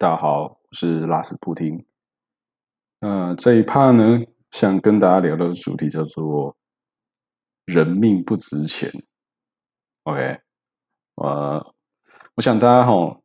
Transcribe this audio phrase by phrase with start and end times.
[0.00, 1.84] 大家好，我是拉斯普丁。
[3.00, 4.20] 那这一趴呢，
[4.52, 6.56] 想跟大家聊的主题叫做
[7.66, 8.88] “人命不值钱”。
[10.06, 10.38] OK，
[11.16, 11.74] 呃，
[12.36, 13.20] 我想大家哈，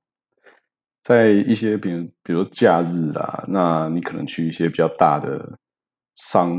[1.04, 5.60] 在一些比如比如假日啦，那你可能去一些比较大的
[6.16, 6.58] 商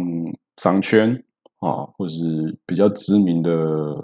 [0.59, 1.25] 商圈
[1.59, 3.97] 啊，或是比较知名的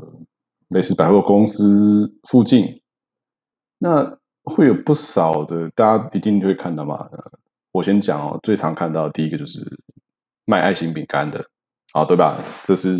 [0.71, 2.83] 类似百货公司附近，
[3.79, 4.19] 那。
[4.51, 7.09] 会有不少的，大家一定会看到嘛。
[7.73, 9.65] 我先讲哦，最常看到第一个就是
[10.45, 11.48] 卖爱心饼干的，
[11.92, 12.42] 啊，对吧？
[12.65, 12.98] 这是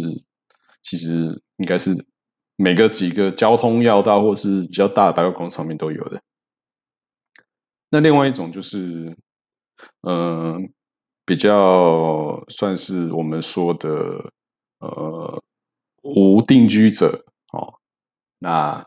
[0.85, 1.91] 其实应该是
[2.57, 6.23] 每个几个交通要道或是比较大的百货公司上面都有的。
[7.91, 9.17] 那另外一种就是，
[10.03, 10.73] 嗯，
[11.27, 14.33] 比较算是我们说的
[14.79, 15.43] 呃
[16.03, 17.75] 无定居者哦，
[18.39, 18.87] 那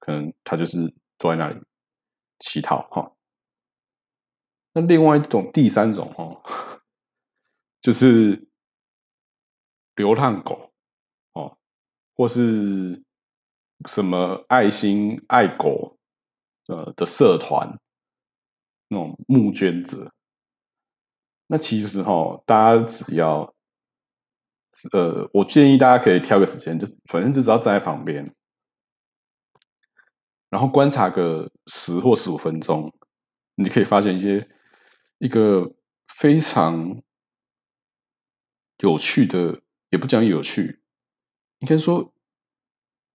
[0.00, 1.60] 可能他就是坐在那里。
[2.38, 3.12] 乞讨哈，
[4.72, 6.42] 那另外一种第三种哦，
[7.80, 8.48] 就是
[9.96, 10.72] 流浪狗
[11.32, 11.58] 哦，
[12.14, 13.02] 或是
[13.86, 15.98] 什么爱心爱狗
[16.66, 17.78] 呃的社团
[18.88, 20.12] 那种募捐者，
[21.46, 23.54] 那其实哈，大家只要
[24.92, 28.32] 呃，我建议大家可以挑个时间，就反正就只要站在旁边。
[30.50, 32.92] 然后观察个十或十五分钟，
[33.56, 34.48] 你可以发现一些
[35.18, 35.70] 一个
[36.06, 37.02] 非常
[38.78, 39.60] 有趣的，
[39.90, 40.80] 也不讲有趣，
[41.58, 42.12] 应该说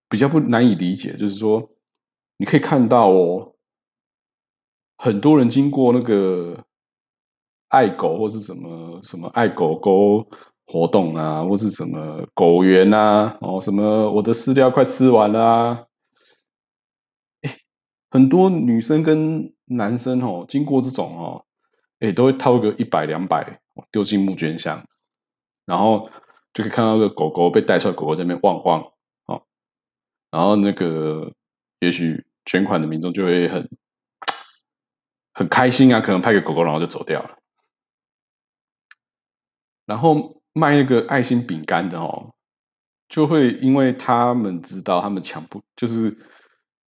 [0.10, 1.16] 比较不难以理解。
[1.18, 1.72] 就是说，
[2.38, 3.56] 你可以看到哦，
[4.98, 6.66] 很多人经过那个
[7.70, 10.28] 爱狗或是什么什么爱狗狗
[10.68, 15.88] 活动啊，或是什么狗园啊，哦，什么我的饲料快吃完了。
[18.14, 21.46] 很多女生跟男生哦，经过这种哦，
[21.98, 23.60] 哎，都会掏个一百两百
[23.92, 24.86] 丢进募捐箱，
[25.66, 26.12] 然后
[26.54, 28.92] 就可以看到个狗狗被带出来，狗狗在那边汪汪
[29.26, 29.48] 哦，
[30.30, 31.34] 然后那个
[31.80, 33.68] 也许捐款的民众就会很
[35.34, 37.40] 很开心啊，可能拍个狗狗，然后就走掉了。
[39.88, 42.36] 然后卖那个爱心饼干的哦，
[43.10, 46.16] 就会因为他们知道他们抢不就是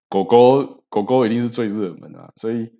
[0.08, 0.84] 狗狗。
[0.95, 2.72] 狗狗一定是最热门的，所以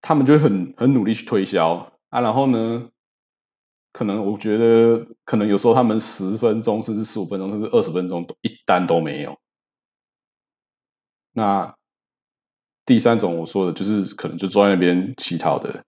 [0.00, 2.20] 他们就很很努力去推销啊。
[2.20, 2.88] 然后呢，
[3.92, 9.36] 可能我觉得，可能有时候他们十分钟甚至十五分钟甚至二十分钟都一单都没有。
[11.32, 11.74] 那
[12.86, 15.84] 第三种我说的就是，可能就坐在那边乞讨的，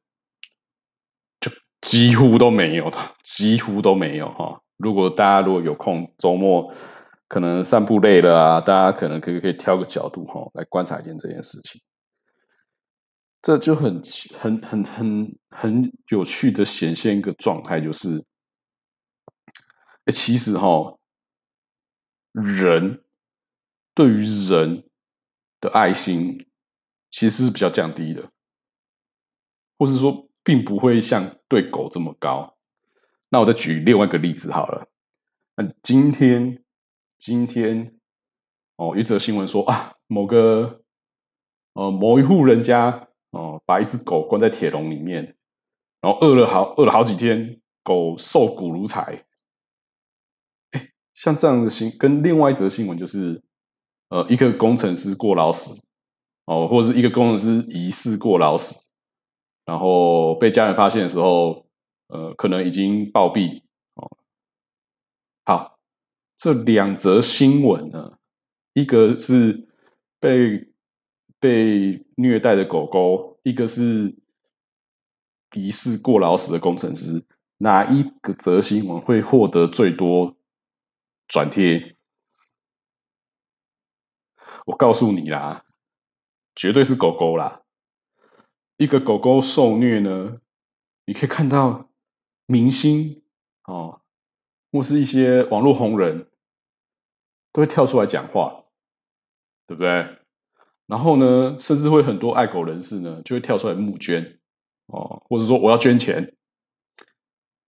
[1.39, 4.61] 就几乎都没有的，几乎都没有哈。
[4.77, 6.75] 如果大家如果有空周末。
[7.33, 11.81] 可能散步累了啊，大家可能可以可以挑个角度哈，来观察一件这件事情。
[13.41, 14.03] 这就很
[14.39, 18.27] 很很很很有趣的显现一个状态，就是，
[20.13, 20.99] 其实哈，
[22.33, 23.03] 人
[23.95, 24.19] 对于
[24.51, 24.91] 人
[25.59, 26.47] 的爱心
[27.11, 28.31] 其实是比较降低的，
[29.79, 32.59] 或是说并不会像对狗这么高。
[33.31, 34.87] 那我再举另外一个例子好了，
[35.57, 36.63] 那今天。
[37.25, 38.01] 今天
[38.75, 40.83] 哦，一则新闻说啊，某个
[41.73, 45.37] 呃某一户人家哦，把一只狗关在铁笼里面，
[46.01, 49.25] 然后饿了好饿了好几天，狗瘦骨如柴。
[50.73, 53.45] 哎，像这样的新跟另外一则新闻就是，
[54.09, 55.87] 呃，一个工程师过劳死
[56.47, 58.91] 哦，或者是一个工程师疑似过劳死，
[59.65, 61.69] 然后被家人发现的时候，
[62.09, 63.63] 呃，可能已经暴毙
[63.95, 64.11] 哦。
[65.45, 65.72] 好。
[66.43, 68.19] 这两则新闻呢，
[68.73, 69.69] 一个是
[70.19, 70.73] 被
[71.39, 74.17] 被虐待的狗狗，一个是
[75.55, 77.25] 疑似过劳死的工程师，
[77.59, 80.35] 哪一个则新闻会获得最多
[81.29, 81.95] 转贴？
[84.67, 85.63] 我告诉你啦，
[86.57, 87.63] 绝对是狗狗啦！
[88.79, 90.41] 一个狗狗受虐呢，
[91.05, 91.89] 你可以看到
[92.47, 93.23] 明星
[93.63, 94.01] 哦，
[94.73, 96.31] 或是一些网络红人。
[97.53, 98.65] 都会跳出来讲话，
[99.67, 100.19] 对不对？
[100.87, 104.41] 然后呢，甚至会很多爱狗人士呢，就会跳出来募捐
[104.87, 106.37] 哦，或者说我要捐钱。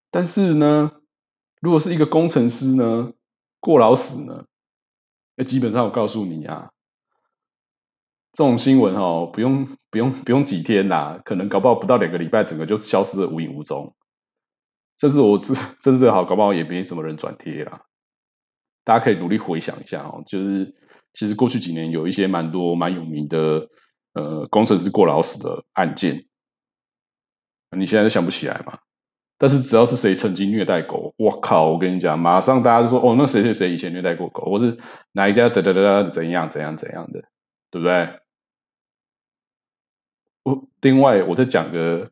[0.10, 0.92] 但是呢，
[1.62, 3.14] 如果是一个工程师呢，
[3.60, 4.46] 过劳死呢，
[5.36, 6.72] 那基本上我告诉你啊，
[8.34, 13.96] 这种新闻哦，不用不用不用几天啦，可能搞不好不到两个礼拜，整个就消失的无影无踪。
[15.00, 17.86] 甚至我真真正好，搞不好也没什么人转贴啦。
[18.84, 20.76] 大家可以努力回想一下哦，就是
[21.14, 23.70] 其实过去几年有一些蛮多蛮有名的
[24.14, 26.26] 呃工程师过劳死的案件，
[27.78, 28.80] 你现在都想不起来嘛？
[29.38, 31.70] 但是只要是谁曾经虐待狗，我靠！
[31.72, 34.78] 我跟你讲，马上大家就说哦，那谁谁谁以前虐待过狗，或是
[35.12, 37.24] 哪一家哒哒哒怎样怎样怎样的，
[37.70, 38.20] 对不对？
[40.44, 42.12] 我另外我再讲个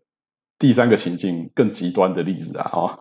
[0.57, 2.99] 第三个情境更极端的例子啊，啊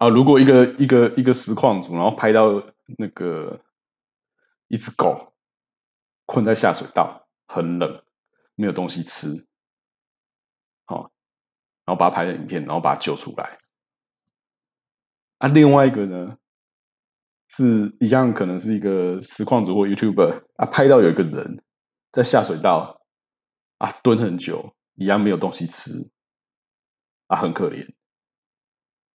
[0.00, 0.08] 啊！
[0.08, 2.62] 如果一个一个一个实况组，然后拍到
[2.96, 3.60] 那个
[4.68, 5.34] 一只狗
[6.24, 8.02] 困在下水道，很冷，
[8.54, 9.46] 没有东西吃，
[10.86, 11.12] 好。
[11.84, 13.58] 然后把它拍成影片，然后把它救出来。
[15.36, 16.38] 啊，另外一个呢，
[17.48, 21.62] 是一样，可能是一个实况组或 YouTuber 啊，拍到有一个人
[22.10, 23.02] 在下水道
[23.76, 26.10] 啊蹲很久，一样没有东西吃
[27.26, 27.92] 啊，很可怜。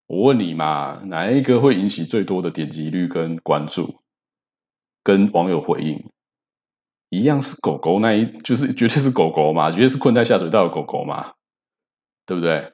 [0.07, 4.01] 我问你嘛，哪一个会引起最多的点击率跟关注，
[5.03, 6.09] 跟网友回应？
[7.09, 11.33] 一样是狗狗那一，就是绝对是狗狗嘛，绝对是困在下水道的狗狗嘛。
[12.27, 12.73] 对不对？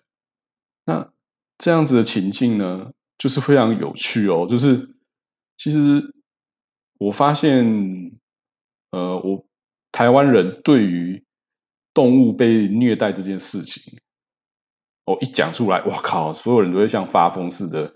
[0.86, 1.12] 那
[1.58, 4.48] 这样子的情境呢，就是非常有趣哦。
[4.50, 4.96] 就是
[5.58, 6.16] 其实
[6.98, 8.14] 我发现，
[8.92, 9.46] 呃，我
[9.92, 11.26] 台湾人对于
[11.94, 14.00] 动物被虐待这件事情，
[15.14, 17.94] 哦，一讲出来，我靠，所有人都会像发疯似的，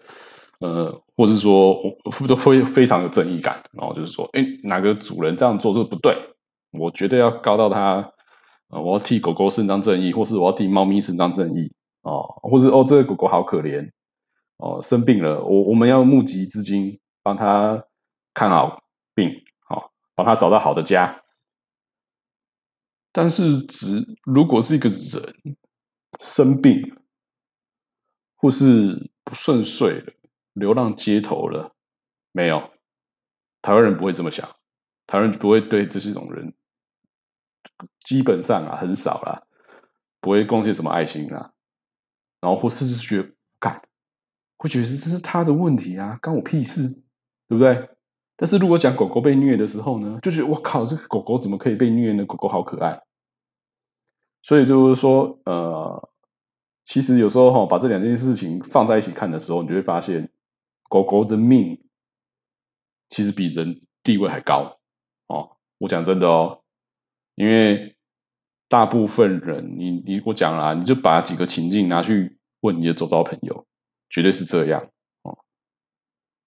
[0.59, 1.73] 呃，或是说，
[2.21, 3.63] 我都会非常有正义感。
[3.73, 6.15] 然后就是说，哎，哪个主人这样做是不对，
[6.71, 8.12] 我绝对要告到他。
[8.69, 11.71] 我要替狗狗伸张正义，或是我要替猫咪伸张正义
[12.01, 13.91] 哦，或者哦，这个狗狗好可怜
[14.57, 17.85] 哦，生病了，我我们要募集资金帮他
[18.33, 18.81] 看好
[19.13, 19.29] 病，
[19.69, 21.21] 好帮他找到好的家。
[23.13, 25.56] 但是，只如果是一个人
[26.19, 26.97] 生病，
[28.45, 30.13] 或是不顺遂了，
[30.53, 31.74] 流浪街头了，
[32.31, 32.69] 没有
[33.63, 34.47] 台湾人不会这么想，
[35.07, 36.53] 台湾人不会对这些种人。
[38.03, 39.47] 基本上啊，很少啦，
[40.21, 41.53] 不会贡献什么爱心啊，
[42.39, 43.81] 然后或是觉得干，
[44.57, 46.88] 会觉得这是他的问题啊，关我屁事，
[47.47, 47.89] 对不对？
[48.36, 52.24] 但是如果讲狗狗被虐的时候呢，就觉得我靠，这个狗狗怎么可以被虐呢？
[52.27, 53.01] 狗狗好可爱，
[54.44, 56.12] 所以就是说，呃，
[56.85, 60.29] 其实有时候哈，把这两件事情放在一起看的时候，你就会发现，
[60.87, 61.83] 狗狗的命
[63.09, 64.77] 其实比人地位还高
[65.27, 65.57] 哦。
[65.79, 66.61] 我讲真的哦。
[67.33, 67.97] 因为
[68.69, 73.65] 大部分人，你你我讲了，你就把几个情境拿去问你的周遭朋友，
[74.09, 74.89] 绝对是这样
[75.23, 75.39] 哦。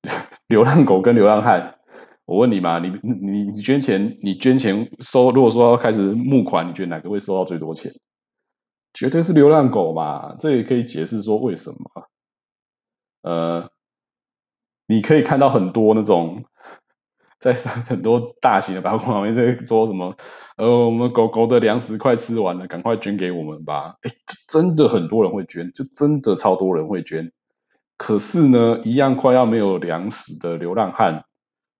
[0.48, 1.78] 流浪狗跟流浪汉，
[2.24, 7.92] 我问你嘛，你你你捐钱，你捐钱收，如果说要开始募款，你觉得哪个会收到最多钱？
[8.92, 10.36] 绝对是流浪狗嘛。
[10.38, 12.08] 这也可以解释说为什么。
[13.22, 13.70] 呃，
[14.86, 16.44] 你可以看到很多那种。
[17.40, 20.16] 在上很多大型的百货旁边在说什么？
[20.56, 23.94] 呃，我们狗狗的粮食快吃完了，赶快捐给我们吧！
[24.02, 24.10] 哎，
[24.48, 27.30] 真的很多人会捐，就真的超多人会捐。
[27.96, 31.26] 可是呢，一样快要没有粮食的流浪汉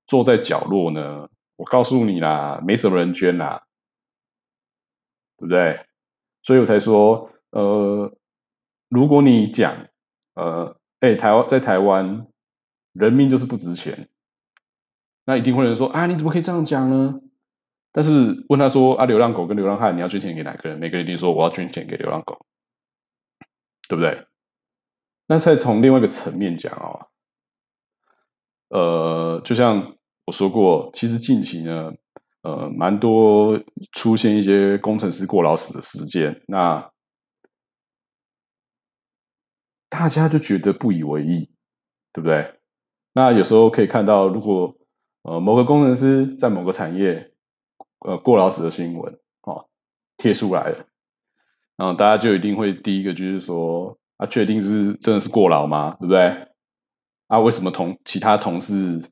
[0.06, 3.64] 坐在角落呢，我告诉你啦，没什么人捐啦，
[5.38, 5.88] 对不对？
[6.49, 8.17] 所以我才说，呃，
[8.89, 9.89] 如果你讲，
[10.33, 12.27] 呃，哎，台湾在台湾，
[12.95, 14.09] 人命就是不值钱。
[15.27, 17.21] 那一定会有人说啊，你怎么可以这样讲呢？
[17.93, 20.79] 但是问他说啊，流浪狗跟流浪汉，你要捐钱给哪个人？
[20.79, 22.46] 每个人一定说我要捐钱给流浪狗，
[23.87, 24.27] 对不对？
[25.27, 27.08] 那再从另外一个层面讲哦，
[28.70, 31.93] 呃，就像我说过，其实近期呢，
[32.43, 33.61] 呃，蛮多
[33.93, 36.91] 出现一些工程师过劳死的事件，那
[39.89, 41.51] 大家就觉得不以为意，
[42.13, 42.55] 对不对？
[43.13, 44.77] 那有时候可以看到，如果
[45.23, 47.33] 呃，某个工程师在某个产业，
[48.07, 49.69] 呃，过劳死的新闻，哦，
[50.17, 50.87] 贴出来了，
[51.77, 55.97] 然后大家就一定会第一个就是说，啊，确定是真的是过劳吗？
[55.99, 56.49] 对不对？
[57.27, 59.03] 啊，为什么同其他同事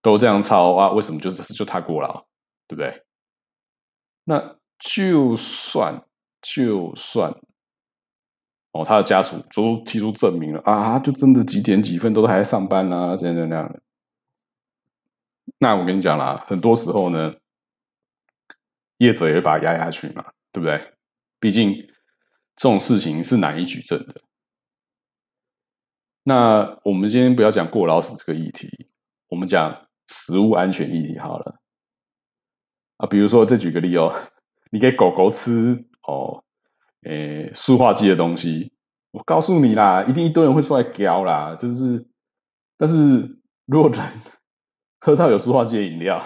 [0.00, 0.90] 都这样抄啊？
[0.92, 2.27] 为什么就是就他过劳？
[2.68, 3.02] 对不对？
[4.24, 6.04] 那就算
[6.40, 7.32] 就算，
[8.70, 13.80] 哦，他的家属都提出证明了啊，就真的几点几分都还在上班啊，这样这样的。
[15.58, 17.34] 那我跟你讲啦，很多时候呢，
[18.98, 20.92] 业者也会把它压下去嘛，对不对？
[21.40, 21.74] 毕竟
[22.54, 24.20] 这种事情是难以举证的。
[26.22, 28.90] 那我们今天不要讲过劳死这个议题，
[29.28, 31.60] 我们讲食物安全议题好了。
[32.98, 34.12] 啊，比如说再举个例哦，
[34.70, 36.44] 你给狗狗吃哦，
[37.04, 38.72] 诶，塑化剂的东西，
[39.12, 42.06] 我告诉你啦，一定一堆人会出来叼啦，就是，
[42.76, 44.00] 但是如果人。
[45.00, 46.20] 喝到有塑化剂的饮料，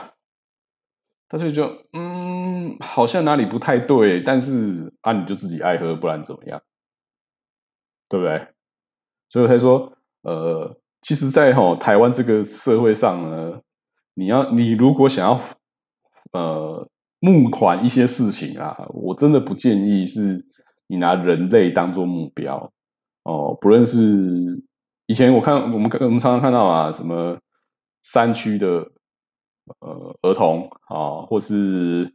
[1.29, 6.59] 他就就嗯，嗯，好像哪里不太对，但是啊，你就自己爱喝，不然怎么样？
[8.09, 8.49] 对不对？
[9.29, 13.61] 所以他说，呃，其实，在吼台湾这个社会上呢，
[14.15, 15.39] 你要你如果想要
[16.33, 16.89] 呃
[17.21, 20.45] 募款一些事情啊，我真的不建议是
[20.87, 22.73] 你拿人类当做目标。
[23.25, 24.63] 哦，不论是
[25.07, 27.39] 以前我看我们我们常常看到啊，什么
[28.03, 28.91] 山区的
[29.79, 32.13] 呃儿童啊，或是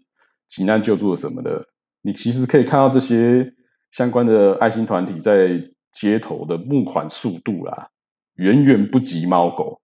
[0.49, 1.65] 急难救助什么的，
[2.01, 3.53] 你其实可以看到这些
[3.91, 7.89] 相关的爱心团体在街头的募款速度啦，
[8.35, 9.79] 远远不及猫狗，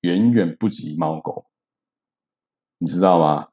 [0.00, 1.44] 远远不及猫狗，
[2.80, 3.48] 你知道吗？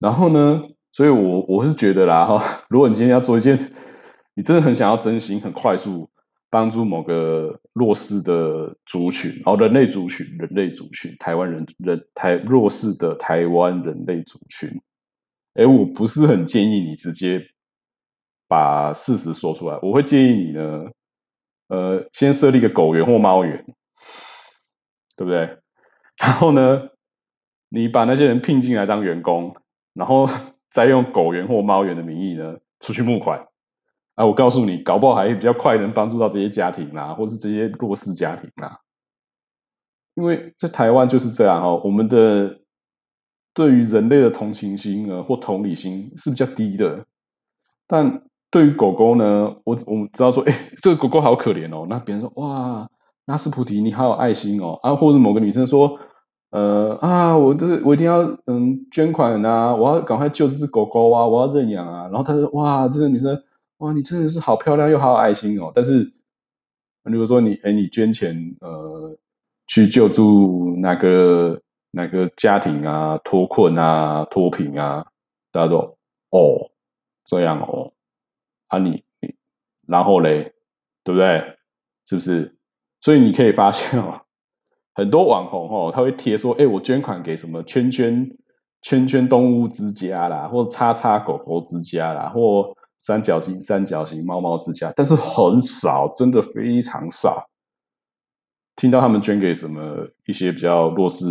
[0.00, 0.62] 然后呢，
[0.92, 3.56] 所以我我是觉得啦哈，如果你今天要做一件，
[4.34, 6.10] 你真的很想要真心、很快速
[6.50, 14.68] 帮助某个弱势的族群，哦，人类族群，人类族群，台湾人人台弱势的台湾人类族群，
[15.54, 17.40] 哎，我不是很建议你直接
[18.48, 20.84] 把事实说出来，我会建议你呢，
[21.68, 23.64] 呃，先设立一个狗园或猫园，
[25.16, 25.58] 对不对？
[26.18, 26.88] 然后呢，
[27.68, 29.54] 你把那些人聘进来当员工。
[29.94, 30.26] 然后
[30.74, 33.46] 再用狗员或猫员的名义呢，出去募款，
[34.16, 38.80] 啊，我告诉你，搞不好还比较快能帮助到这些家庭啦，或是这些弱势家庭啦。
[40.16, 42.58] 因为在台湾就是这样哈，我们的
[43.54, 47.06] 对于人类的同情心啊或同理心是比较低的，
[47.86, 52.90] 但对于狗狗呢，我我们知道说，哎，这个狗狗好可怜哦，那别人说，哇，
[53.26, 55.96] 拉斯普提你好有爱心哦，啊，或者某个女生说。
[56.54, 59.74] 呃啊，我这我一定要嗯捐款啊！
[59.74, 61.26] 我要赶快救这只狗狗啊！
[61.26, 62.02] 我要认养啊！
[62.04, 63.42] 然后他说：“哇，这个女生
[63.78, 66.12] 哇，你真的是好漂亮又好有爱心哦！”但是，
[67.02, 69.18] 如果说你哎你捐钱呃
[69.66, 75.04] 去救助哪个哪个家庭啊脱困啊脱贫啊，
[75.50, 75.98] 大家说
[76.30, 76.70] 哦
[77.24, 77.92] 这样哦
[78.68, 79.34] 啊你你
[79.88, 80.54] 然后嘞
[81.02, 81.56] 对不对？
[82.06, 82.56] 是不是？
[83.00, 84.20] 所以你可以发现哦。
[84.94, 88.30] 很多网红哦，他会贴说：“哎，我捐款给什么圈圈
[88.80, 97.48] 圈圈动物之家啦，或叉叉狗狗之家啦，或三角形三角形猫猫之家。”但是很少，真的非常少，
[98.76, 101.26] 听到他们捐给什么一些比较弱势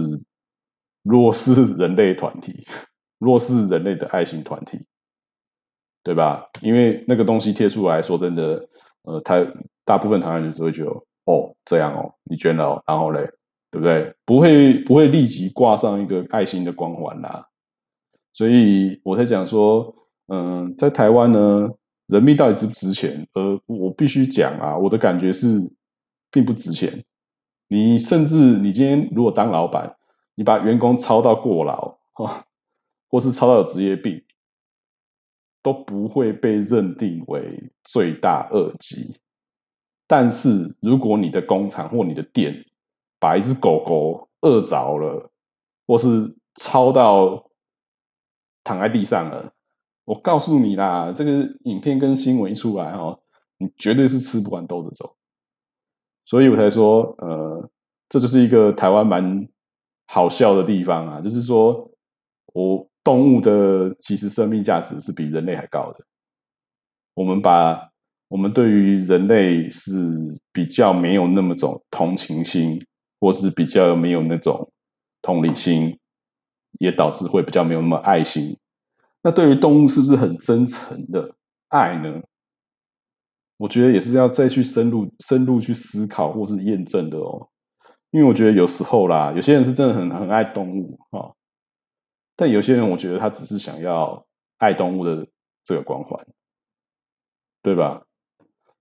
[1.03, 2.65] 弱势人类团体、
[3.17, 4.85] 弱势人类的爱心团体，
[6.03, 6.49] 对吧？
[6.61, 8.67] 因为那个东西贴出来说真的，
[9.03, 9.45] 呃，他
[9.85, 10.89] 大部分台湾人都会觉得
[11.25, 13.25] ：“哦，这样哦，你捐了，然后嘞。”
[13.73, 14.13] 对不对？
[14.23, 17.49] 不会不会立即挂上一个爱心的光环啦，
[18.31, 19.95] 所以我在讲说，
[20.27, 21.71] 嗯，在台湾呢，
[22.05, 23.27] 人命到底值不值钱？
[23.33, 25.71] 呃，我必须讲啊，我的感觉是
[26.29, 27.03] 并不值钱。
[27.67, 29.95] 你甚至你今天如果当老板，
[30.35, 32.45] 你把员工操到过劳，哈，
[33.09, 34.21] 或是操到有职业病，
[35.63, 39.15] 都不会被认定为罪大恶极。
[40.05, 42.63] 但是如果你的工厂或你的店，
[43.23, 45.31] 把一只狗狗饿着了，
[45.87, 47.49] 或是操到
[48.65, 49.53] 躺在地上了，
[50.03, 51.31] 我告诉你啦，这个
[51.63, 53.17] 影片跟新闻一出来哈，
[53.57, 55.15] 你绝对是吃不完兜着走。
[56.25, 57.69] 所以我才说，呃，
[58.09, 59.47] 这就是一个台湾蛮
[60.05, 61.91] 好笑的地方啊，就是说
[62.47, 66.03] 我动物的其实生命价值是比人类还高的。
[67.13, 67.89] 我们把
[68.27, 69.91] 我们对于人类是
[70.51, 72.85] 比较没有那么种同情心。
[73.23, 74.69] 或是比较没有那种
[75.21, 75.97] 同理心，
[76.77, 78.57] 也导致会比较没有那么爱心。
[79.21, 81.33] 那对于动物是不是很真诚的
[81.69, 82.21] 爱呢？
[83.55, 87.47] 我觉得也是要再去深入深入去思考或是验证的哦。
[88.11, 91.31] 因为我觉得有时候啦，有些人是真的很很爱动物啊，
[92.35, 94.25] 但有些人我觉得他只是想要
[94.57, 95.25] 爱动物的
[95.63, 96.27] 这个光环，
[97.61, 98.03] 对吧？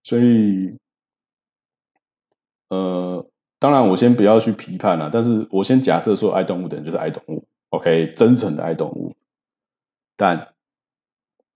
[0.03, 0.77] 所以，
[2.71, 3.25] 呃。
[3.63, 9.15] 当然，我先不要去批判了，但是我先假设说，爱动物的人就是爱动物，OK，真诚的爱动物。
[10.17, 10.53] 但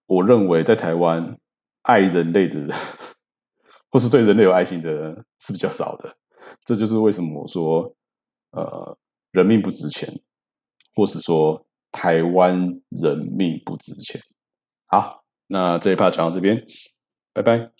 [0.06, 1.36] 我认为，在台湾
[1.82, 2.78] 爱人类的人，
[3.90, 6.16] 或是对人类有爱心的人是比较少的。
[6.64, 7.96] 这就是为什么我说，
[8.52, 8.96] 呃，
[9.32, 10.08] 人命不值钱，
[10.94, 14.20] 或是说台湾人命不值钱。
[14.86, 16.64] 好，那这一趴讲到这边，
[17.32, 17.72] 拜拜。